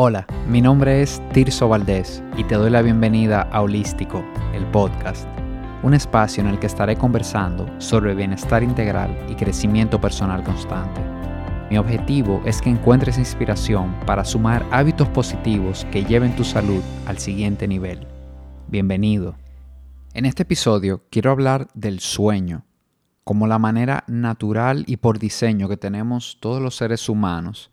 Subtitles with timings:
[0.00, 4.24] Hola, mi nombre es Tirso Valdés y te doy la bienvenida a Holístico,
[4.54, 5.26] el podcast,
[5.82, 11.00] un espacio en el que estaré conversando sobre bienestar integral y crecimiento personal constante.
[11.68, 17.18] Mi objetivo es que encuentres inspiración para sumar hábitos positivos que lleven tu salud al
[17.18, 18.06] siguiente nivel.
[18.68, 19.34] Bienvenido.
[20.14, 22.64] En este episodio quiero hablar del sueño,
[23.24, 27.72] como la manera natural y por diseño que tenemos todos los seres humanos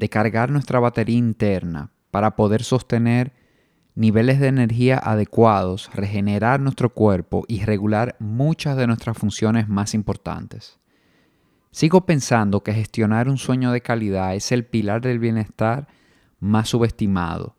[0.00, 3.34] de cargar nuestra batería interna para poder sostener
[3.94, 10.78] niveles de energía adecuados, regenerar nuestro cuerpo y regular muchas de nuestras funciones más importantes.
[11.70, 15.86] Sigo pensando que gestionar un sueño de calidad es el pilar del bienestar
[16.38, 17.56] más subestimado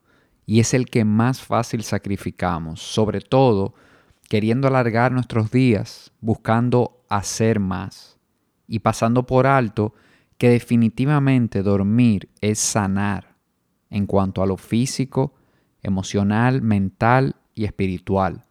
[0.48, 3.76] y es el que más fácil sacrificamos, sobre todo
[4.28, 8.18] queriendo alargar nuestros días, buscando hacer más
[8.68, 9.94] y pasando por alto
[10.42, 13.36] que definitivamente dormir es sanar
[13.92, 15.36] en cuanto a lo físico,
[15.84, 18.46] emocional, mental y espiritual.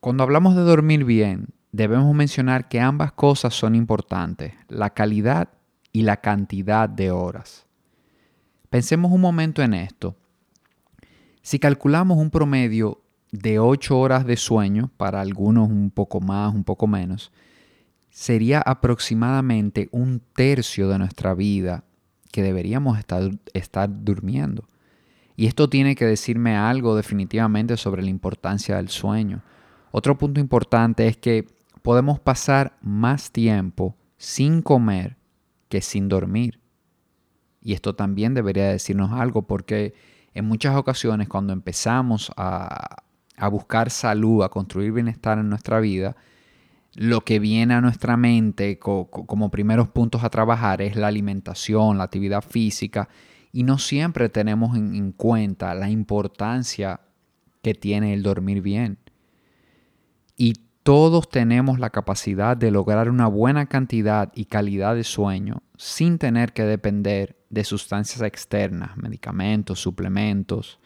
[0.00, 5.48] Cuando hablamos de dormir bien, debemos mencionar que ambas cosas son importantes, la calidad
[5.90, 7.66] y la cantidad de horas.
[8.68, 10.16] Pensemos un momento en esto.
[11.40, 13.00] Si calculamos un promedio
[13.32, 17.32] de 8 horas de sueño, para algunos un poco más, un poco menos,
[18.10, 21.84] sería aproximadamente un tercio de nuestra vida
[22.32, 24.68] que deberíamos estar, estar durmiendo.
[25.36, 29.42] Y esto tiene que decirme algo definitivamente sobre la importancia del sueño.
[29.92, 31.46] Otro punto importante es que
[31.82, 35.16] podemos pasar más tiempo sin comer
[35.68, 36.60] que sin dormir.
[37.62, 39.94] Y esto también debería decirnos algo porque
[40.34, 43.02] en muchas ocasiones cuando empezamos a,
[43.36, 46.16] a buscar salud, a construir bienestar en nuestra vida,
[46.98, 52.02] lo que viene a nuestra mente como primeros puntos a trabajar es la alimentación, la
[52.02, 53.08] actividad física,
[53.52, 57.00] y no siempre tenemos en, cuenta la importancia
[57.62, 58.98] que tiene el dormir bien.
[60.36, 66.18] Y todos tenemos la capacidad de lograr una buena cantidad y calidad de sueño sin
[66.18, 70.80] tener que depender de sustancias externas, medicamentos, suplementos.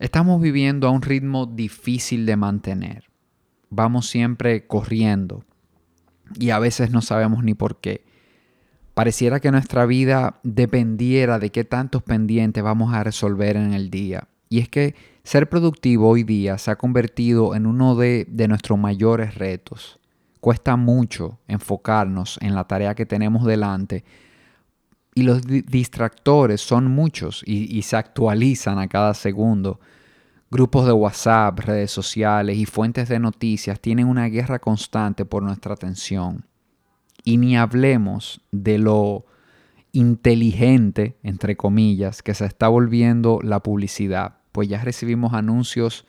[0.00, 3.13] Estamos viviendo a un ritmo difícil de mantener
[3.74, 5.44] vamos siempre corriendo
[6.38, 8.04] y a veces no sabemos ni por qué.
[8.94, 14.28] Pareciera que nuestra vida dependiera de qué tantos pendientes vamos a resolver en el día.
[14.48, 18.78] Y es que ser productivo hoy día se ha convertido en uno de, de nuestros
[18.78, 19.98] mayores retos.
[20.40, 24.04] Cuesta mucho enfocarnos en la tarea que tenemos delante
[25.14, 29.80] y los distractores son muchos y, y se actualizan a cada segundo.
[30.50, 35.74] Grupos de WhatsApp, redes sociales y fuentes de noticias tienen una guerra constante por nuestra
[35.74, 36.46] atención.
[37.24, 39.26] Y ni hablemos de lo
[39.92, 46.04] inteligente, entre comillas, que se está volviendo la publicidad, pues ya recibimos anuncios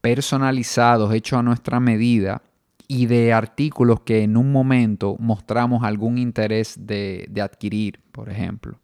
[0.00, 2.42] personalizados, hechos a nuestra medida,
[2.88, 8.78] y de artículos que en un momento mostramos algún interés de, de adquirir, por ejemplo.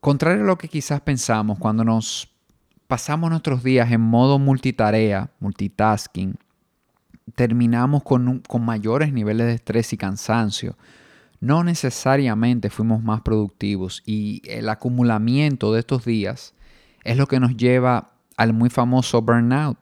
[0.00, 2.30] Contrario a lo que quizás pensamos cuando nos
[2.90, 6.34] pasamos nuestros días en modo multitarea, multitasking,
[7.36, 10.76] terminamos con, con mayores niveles de estrés y cansancio.
[11.38, 16.52] No necesariamente fuimos más productivos y el acumulamiento de estos días
[17.04, 19.78] es lo que nos lleva al muy famoso burnout.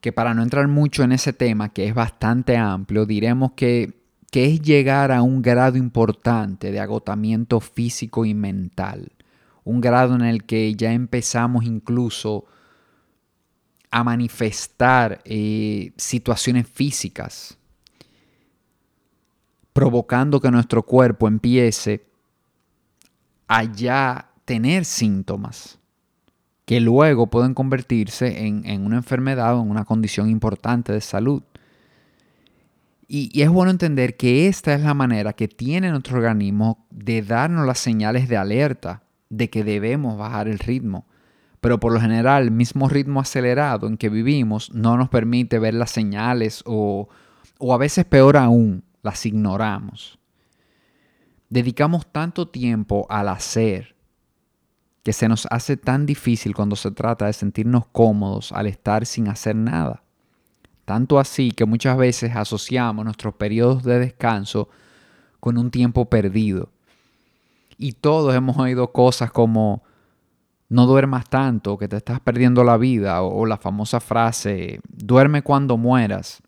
[0.00, 3.92] Que para no entrar mucho en ese tema, que es bastante amplio, diremos que,
[4.30, 9.15] que es llegar a un grado importante de agotamiento físico y mental
[9.66, 12.44] un grado en el que ya empezamos incluso
[13.90, 17.58] a manifestar eh, situaciones físicas,
[19.72, 22.06] provocando que nuestro cuerpo empiece
[23.48, 25.80] a ya tener síntomas
[26.64, 31.42] que luego pueden convertirse en, una enfermedad o en una condición importante de salud.
[33.08, 37.66] y, es bueno entender que esta es la manera que tiene nuestro organismo de darnos
[37.66, 41.06] las señales de alerta de que debemos bajar el ritmo.
[41.60, 45.74] Pero por lo general, el mismo ritmo acelerado en que vivimos no nos permite ver
[45.74, 47.08] las señales o,
[47.58, 50.18] o a veces peor aún, las ignoramos.
[51.48, 53.96] Dedicamos tanto tiempo al hacer
[55.02, 59.28] que se nos hace tan difícil cuando se trata de sentirnos cómodos al estar sin
[59.28, 60.02] hacer nada.
[60.84, 64.68] Tanto así que muchas veces asociamos nuestros periodos de descanso
[65.40, 66.70] con un tiempo perdido
[67.78, 69.82] y todos hemos oído cosas como
[70.68, 75.76] no duermas tanto, que te estás perdiendo la vida, o, la famosa frase, duerme cuando
[75.76, 76.42] mueras.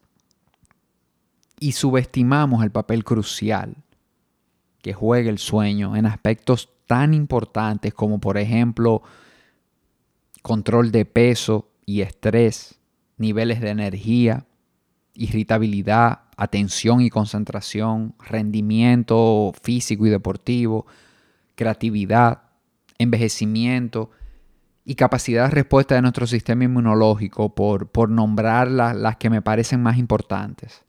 [1.61, 3.77] Y subestimamos el papel crucial
[4.83, 9.03] que juega el sueño en aspectos tan importantes como por ejemplo
[10.43, 12.79] control de peso y estrés,
[13.17, 14.47] niveles de energía,
[15.15, 20.87] irritabilidad, atención y concentración, rendimiento físico y deportivo,
[21.59, 22.43] creatividad,
[22.99, 24.11] envejecimiento
[24.85, 29.83] y capacidad de respuesta de nuestro sistema inmunológico, por, por nombrar las que me parecen
[29.83, 30.85] más importantes.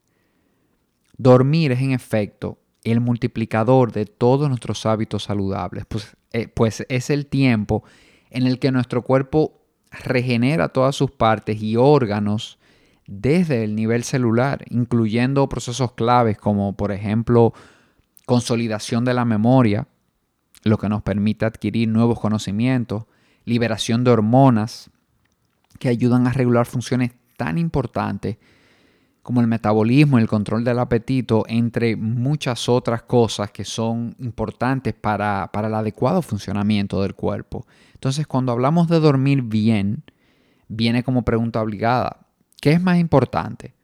[1.18, 7.10] Dormir es en efecto el multiplicador de todos nuestros hábitos saludables, pues, eh, pues es
[7.10, 7.82] el tiempo
[8.30, 12.58] en el que nuestro cuerpo regenera todas sus partes y órganos
[13.08, 17.52] desde el nivel celular, incluyendo procesos claves como por ejemplo
[18.24, 19.88] consolidación de la memoria,
[20.62, 23.04] lo que nos permite adquirir nuevos conocimientos,
[23.44, 24.90] liberación de hormonas
[25.78, 28.36] que ayudan a regular funciones tan importantes
[29.22, 35.50] como el metabolismo, el control del apetito, entre muchas otras cosas que son importantes para,
[35.52, 37.66] para el adecuado funcionamiento del cuerpo.
[37.94, 40.04] Entonces, cuando hablamos de dormir bien,
[40.68, 42.26] viene como pregunta obligada,
[42.60, 43.74] ¿qué es más importante?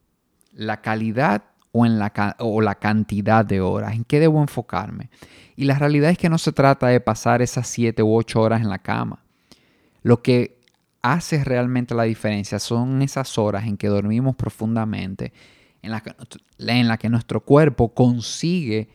[0.53, 1.45] ¿La calidad
[1.77, 3.95] o, en la, o la cantidad de horas?
[3.95, 5.11] ¿En qué debo enfocarme?
[5.57, 8.61] Y la realidad es que no se trata de pasar esas 7 u 8 horas
[8.61, 9.25] en la cama.
[10.03, 10.59] Lo que
[11.03, 15.33] hace realmente la diferencia son esas horas en que dormimos profundamente,
[15.83, 16.15] en la que,
[16.59, 18.89] en la que nuestro cuerpo consigue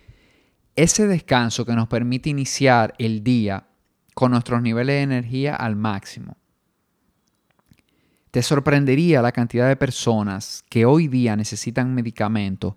[0.76, 3.66] ese descanso que nos permite iniciar el día
[4.14, 6.38] con nuestros niveles de energía al máximo.
[8.32, 12.76] Te sorprendería la cantidad de personas que hoy día necesitan medicamentos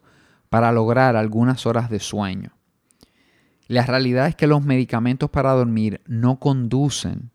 [0.48, 2.50] para lograr algunas horas de sueño.
[3.68, 7.30] La realidad es que los medicamentos para dormir no conducen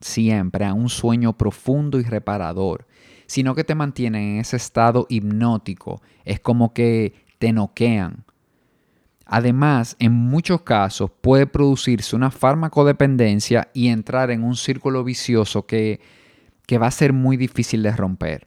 [0.00, 2.86] siempre a un sueño profundo y reparador,
[3.26, 6.00] sino que te mantienen en ese estado hipnótico.
[6.24, 8.24] Es como que te noquean,
[9.32, 16.00] Además, en muchos casos puede producirse una farmacodependencia y entrar en un círculo vicioso que,
[16.70, 18.46] que va a ser muy difícil de romper.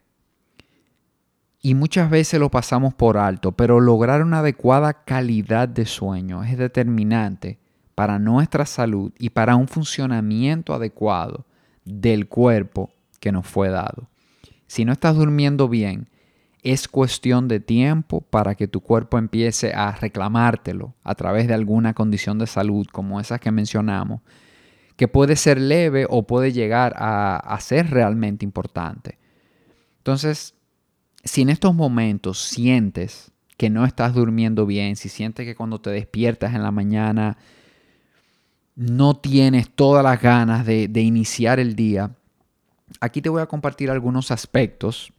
[1.61, 6.57] Y muchas veces lo pasamos por alto, pero lograr una adecuada calidad de sueño es
[6.57, 7.59] determinante
[7.95, 11.45] para nuestra salud y para un funcionamiento adecuado
[11.83, 14.07] del cuerpo que nos fue dado.
[14.67, 16.07] Si no estás durmiendo bien,
[16.61, 21.93] es cuestión de tiempo para que tu cuerpo empiece a reclamártelo a través de alguna
[21.93, 24.21] condición de salud como esas que mencionamos,
[24.95, 29.17] que puede ser leve o puede llegar a, ser realmente importante.
[29.97, 30.55] Entonces,
[31.23, 35.89] si en estos momentos sientes que no estás durmiendo bien, si sientes que cuando te
[35.89, 37.37] despiertas en la mañana
[38.75, 42.11] no tienes todas las ganas de, de iniciar el día,
[42.99, 45.13] aquí te voy a compartir algunos aspectos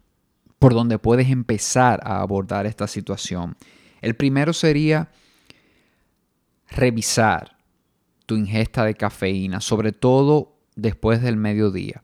[0.58, 3.56] por donde puedes empezar a abordar esta situación.
[4.00, 5.08] El primero sería
[6.68, 7.53] revisar
[8.26, 12.02] tu ingesta de cafeína, sobre todo después del mediodía.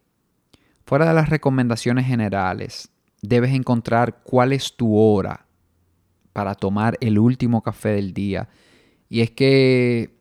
[0.85, 2.91] Fuera de las recomendaciones generales,
[3.23, 5.47] debes encontrar cuál es tu hora
[6.33, 8.49] para tomar el último café del día.
[9.09, 10.21] Y es que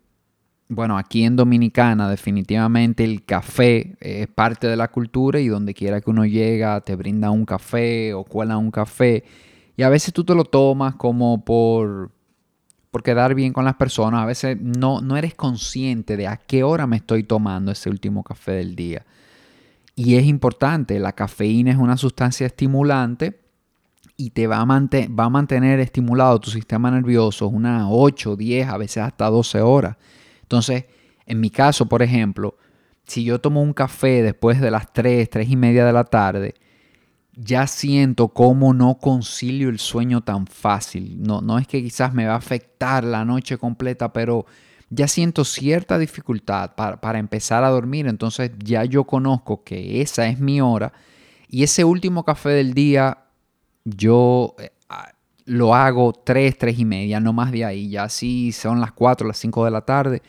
[0.71, 5.99] bueno, aquí en Dominicana definitivamente el café es parte de la cultura y donde quiera
[5.99, 9.23] que uno llega te brinda un café o cuela un café
[9.75, 12.11] y a veces tú te lo tomas como por,
[12.91, 16.63] por quedar bien con las personas, a veces no, no eres consciente de a qué
[16.63, 19.05] hora me estoy tomando ese último café del día.
[19.95, 23.41] Y es importante, la cafeína es una sustancia estimulante
[24.15, 28.77] y te va a, va a mantener estimulado tu sistema nervioso unas 8, 10, a
[28.77, 29.97] veces hasta 12 horas.
[30.41, 30.85] Entonces,
[31.25, 32.57] en mi caso, por ejemplo,
[33.05, 36.55] si yo tomo un café después de las 3, 3 y media de la tarde,
[37.41, 41.21] ya siento cómo no concilio el sueño tan fácil.
[41.21, 44.45] No, no es que quizás me va a afectar la noche completa, pero
[44.89, 48.07] ya siento cierta dificultad para, para, empezar a dormir.
[48.07, 50.91] Entonces ya yo conozco que esa es mi hora.
[51.47, 53.25] Y ese último café del día,
[53.85, 54.71] yo eh,
[55.45, 57.89] lo hago 3, 3 y media, no más de ahí.
[57.89, 60.21] Ya si son las 4, las 5 de la tarde,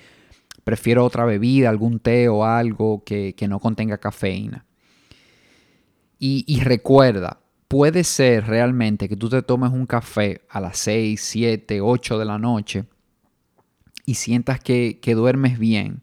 [0.64, 4.64] prefiero otra bebida, algún té o algo que, no contenga cafeína.
[6.22, 11.80] Y, recuerda, puede ser realmente que tú te tomes un café a las 6, 7,
[11.80, 12.84] 8 de la noche
[14.04, 16.02] y sientas que, que duermes bien.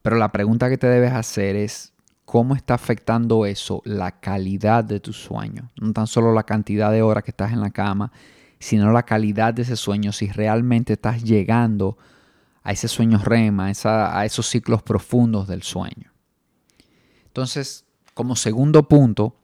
[0.00, 1.92] Pero la pregunta que te debes hacer es,
[2.24, 5.70] ¿cómo está afectando eso la calidad de tu sueño?
[5.78, 8.12] No tan solo la cantidad de horas que estás en la cama,
[8.58, 11.98] sino la calidad de ese sueño, si realmente estás llegando
[12.62, 16.12] a ese sueño rema, a, esos ciclos profundos del sueño.
[17.26, 19.39] Entonces, como segundo punto,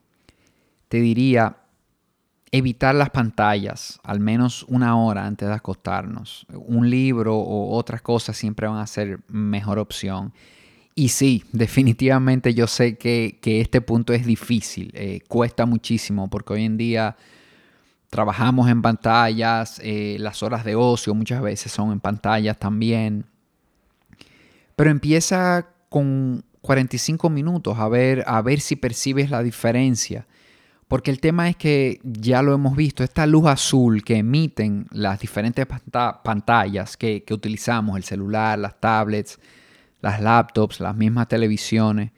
[0.88, 1.56] te diría,
[2.52, 6.46] evitar las pantallas al menos una hora antes de acostarnos.
[6.52, 10.32] Un libro o otras cosas siempre van a ser mejor opción.
[10.94, 16.64] Y sí, definitivamente yo sé que, este punto es difícil, eh, cuesta muchísimo porque hoy
[16.64, 17.16] en día
[18.08, 23.26] trabajamos en pantallas, eh, las horas de ocio muchas veces son en pantallas también.
[24.74, 30.26] Pero empieza con 45 minutos a ver, a ver si percibes la diferencia.
[30.88, 35.18] Porque el tema es que ya lo hemos visto, esta luz azul que emiten las
[35.18, 35.66] diferentes
[36.22, 39.40] pantallas que, utilizamos, el celular, las tablets,
[40.00, 42.12] las laptops, las mismas televisiones,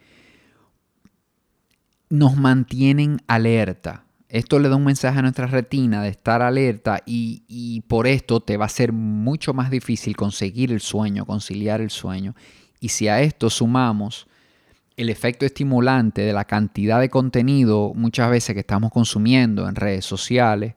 [2.09, 4.03] nos mantienen alerta.
[4.27, 8.57] Esto le da un mensaje a nuestra retina de estar alerta y, por esto te
[8.57, 12.35] va a ser mucho más difícil conseguir el sueño, conciliar el sueño.
[12.79, 14.27] Y si a esto sumamos
[14.99, 20.03] el efecto estimulante de la cantidad de contenido muchas veces que estamos consumiendo en redes
[20.03, 20.73] sociales,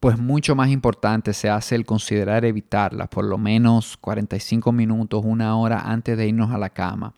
[0.00, 5.54] pues mucho más importante se hace el considerar evitarlas por lo menos 45 minutos, una
[5.58, 7.12] hora antes de irnos a la cama.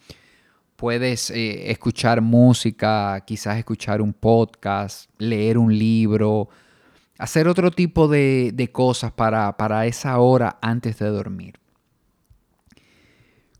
[0.74, 6.48] Puedes eh, escuchar música, quizás escuchar un podcast, leer un libro,
[7.16, 11.60] hacer otro tipo de, cosas para, para esa hora antes de dormir.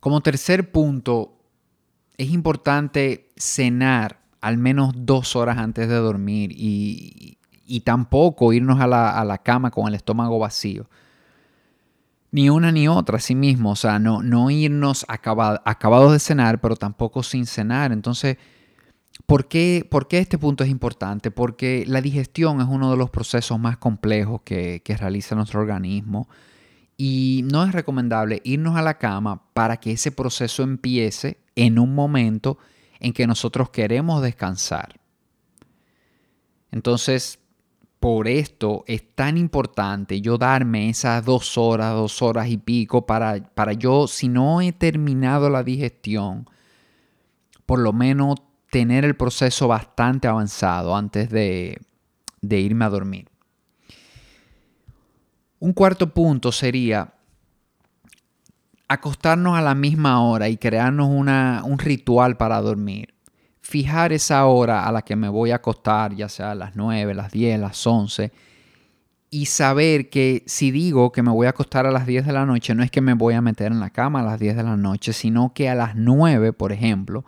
[0.01, 1.34] Como tercer punto,
[2.17, 8.87] es importante cenar al menos dos horas antes de dormir y, y tampoco irnos a
[8.87, 10.89] la, cama con el estómago vacío.
[12.31, 13.71] Ni una ni otra, así mismo.
[13.71, 17.93] O sea, no, no irnos acabados de cenar, pero tampoco sin cenar.
[17.93, 18.37] Entonces,
[19.27, 21.31] ¿por qué, ¿por qué, este punto es importante?
[21.31, 26.29] Porque la digestión es uno de los procesos más complejos que, que realiza nuestro organismo.
[26.97, 31.95] Y no es recomendable irnos a la cama para que ese proceso empiece en un
[31.95, 32.59] momento
[33.01, 35.01] en que nosotros queremos descansar.
[36.71, 37.39] Entonces,
[38.01, 43.43] por esto es tan importante yo darme esas dos horas, dos horas y pico para,
[43.55, 46.49] para yo, si no he terminado la digestión,
[47.67, 48.37] por lo menos
[48.75, 51.81] tener el proceso bastante avanzado antes de,
[52.43, 53.29] irme a dormir.
[55.61, 57.14] Un cuarto punto sería
[58.89, 63.15] acostarnos a la misma hora y crearnos un ritual para dormir.
[63.61, 67.15] Fijar esa hora a la que me voy a acostar, ya sea a las 9,
[67.15, 68.31] las 10, las 11,
[69.31, 72.47] y saber que si digo que me voy a acostar a las 10 de la
[72.47, 74.63] noche, no es que me voy a meter en la cama a las 10 de
[74.63, 77.25] la noche, sino que a las 9, por ejemplo,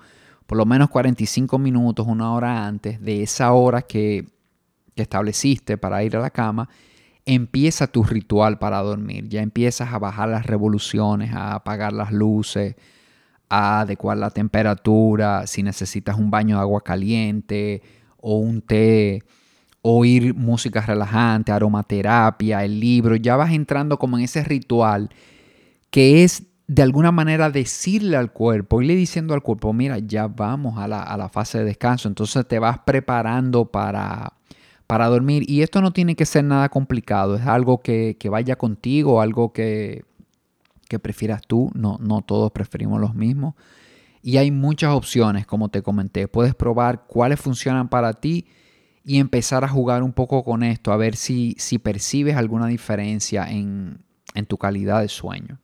[0.47, 4.27] por lo menos 45 minutos, una hora antes de esa hora que
[4.95, 6.69] estableciste para ir a la cama,
[7.27, 9.29] empieza tu ritual para dormir.
[9.29, 12.77] Ya empiezas a bajar las revoluciones, a apagar las luces,
[13.49, 17.83] a adecuar la temperatura, si necesitas un baño de agua caliente
[18.19, 19.23] o un té,
[19.83, 25.11] oír música relajante, aromaterapia, el libro, ya vas entrando como en ese ritual
[25.91, 30.79] que es de alguna manera decirle al cuerpo, irle diciendo al cuerpo, mira, ya vamos
[30.79, 34.33] a la, fase de descanso, entonces te vas preparando para,
[34.87, 38.57] para dormir y esto no tiene que ser nada complicado, es algo que, que vaya
[38.57, 40.05] contigo, algo que,
[40.89, 43.55] que prefieras tú, no, no todos preferimos los mismos.
[44.23, 46.27] Y hay muchas opciones, como te comenté.
[46.27, 48.47] Puedes probar cuáles funcionan para ti
[49.05, 53.49] y empezar a jugar un poco con esto, a ver si, si percibes alguna diferencia
[53.49, 53.99] en,
[54.35, 55.61] en tu calidad de sueño.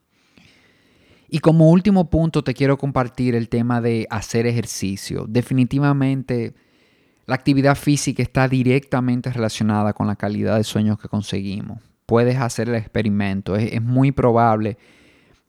[1.29, 5.25] Y como último punto te quiero compartir el tema de hacer ejercicio.
[5.29, 6.55] Definitivamente
[7.33, 11.81] la actividad física está directamente relacionada con la calidad de sueño que conseguimos.
[12.05, 13.57] Puedes hacer el experimento.
[13.57, 14.77] Es, muy probable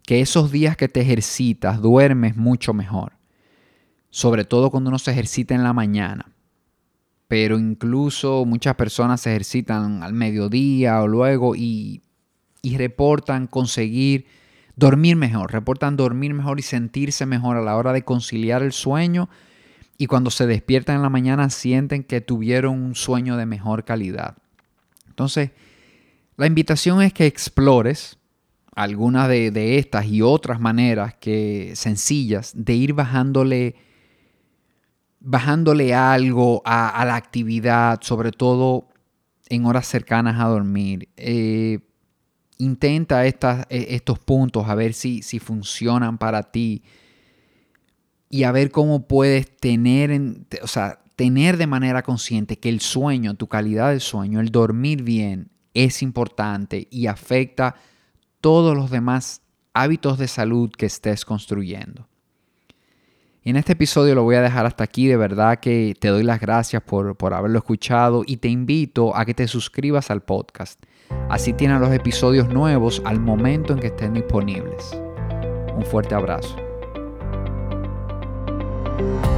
[0.03, 3.17] que esos días que te ejercitas duermes mucho mejor.
[4.11, 6.31] Sobre todo cuando uno se ejercita en la mañana.
[7.27, 12.01] Pero incluso muchas personas se ejercitan al mediodía o luego y
[12.77, 14.25] reportan conseguir
[14.77, 19.27] dormir mejor, reportan dormir mejor y sentirse mejor a la hora de conciliar el sueño
[19.97, 24.35] y cuando se despiertan en la mañana sienten que tuvieron un sueño de mejor calidad.
[25.07, 25.51] Entonces,
[26.35, 28.17] la invitación es que explores
[28.75, 33.75] algunas de, estas y otras maneras que sencillas de ir bajándole
[35.25, 38.89] bajándole algo a, la actividad, sobre todo
[39.47, 41.07] en horas cercanas a dormir.
[41.15, 41.79] Eh,
[42.57, 43.33] intenta e,
[43.69, 46.83] estos puntos a ver si, si, funcionan para ti
[48.33, 50.09] y a ver cómo puedes tener,
[50.63, 55.03] o sea, tener de manera consciente que el sueño, tu calidad de sueño, el dormir
[55.03, 57.75] bien es importante y afecta
[58.41, 59.43] todos los demás
[59.75, 62.07] hábitos de salud que estés construyendo.
[63.43, 65.05] En este episodio lo voy a dejar hasta aquí.
[65.05, 69.25] De verdad que te doy las gracias por, por haberlo escuchado y te invito a
[69.25, 70.81] que te suscribas al podcast.
[71.29, 74.99] Así tienes los episodios nuevos al momento en que estén disponibles.
[75.77, 76.62] Un fuerte abrazo.
[79.03, 79.32] Bye.